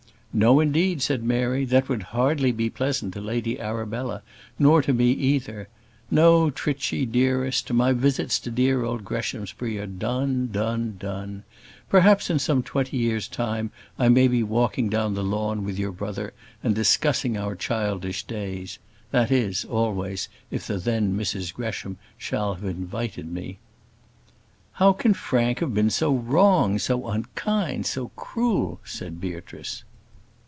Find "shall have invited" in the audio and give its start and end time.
22.17-23.29